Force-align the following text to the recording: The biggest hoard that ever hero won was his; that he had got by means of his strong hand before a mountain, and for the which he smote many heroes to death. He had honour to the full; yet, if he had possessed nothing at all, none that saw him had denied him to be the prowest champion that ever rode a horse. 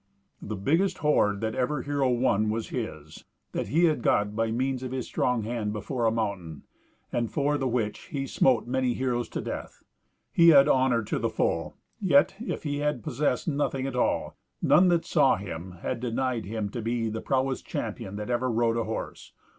The 0.41 0.55
biggest 0.55 0.97
hoard 0.97 1.41
that 1.41 1.53
ever 1.53 1.83
hero 1.83 2.09
won 2.09 2.49
was 2.49 2.69
his; 2.69 3.23
that 3.51 3.67
he 3.67 3.83
had 3.83 4.01
got 4.01 4.35
by 4.35 4.49
means 4.49 4.81
of 4.81 4.91
his 4.91 5.05
strong 5.05 5.43
hand 5.43 5.73
before 5.73 6.07
a 6.07 6.11
mountain, 6.11 6.63
and 7.11 7.31
for 7.31 7.55
the 7.55 7.67
which 7.67 8.05
he 8.07 8.25
smote 8.25 8.65
many 8.65 8.95
heroes 8.95 9.29
to 9.29 9.41
death. 9.41 9.83
He 10.31 10.49
had 10.49 10.67
honour 10.67 11.03
to 11.03 11.19
the 11.19 11.29
full; 11.29 11.77
yet, 11.99 12.33
if 12.39 12.63
he 12.63 12.79
had 12.79 13.03
possessed 13.03 13.47
nothing 13.47 13.85
at 13.85 13.95
all, 13.95 14.35
none 14.59 14.87
that 14.87 15.05
saw 15.05 15.35
him 15.35 15.73
had 15.83 15.99
denied 15.99 16.45
him 16.45 16.69
to 16.69 16.81
be 16.81 17.07
the 17.07 17.21
prowest 17.21 17.67
champion 17.67 18.15
that 18.15 18.31
ever 18.31 18.49
rode 18.49 18.77
a 18.77 18.85
horse. 18.85 19.33